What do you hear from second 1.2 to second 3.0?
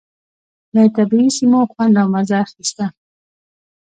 سیمو خوند او مزه اخيسته.